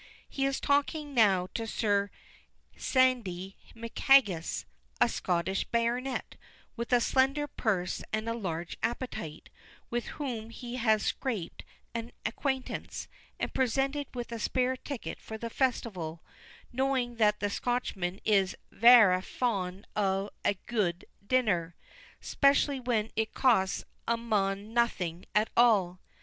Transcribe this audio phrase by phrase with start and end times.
[0.27, 2.09] He is talking now to Sir
[2.75, 4.65] Sandy McHaggis,
[4.99, 6.37] a Scotch baronet,
[6.75, 9.51] with a slender purse and a large appetite,
[9.91, 13.07] with whom he has scraped an acquaintance,
[13.39, 16.23] and presented with a spare ticket for the festival;
[16.73, 21.75] knowing that the Scotchman is "varra fond o' a gude dinner,
[22.19, 25.99] specially when it costs a mon nothing at all."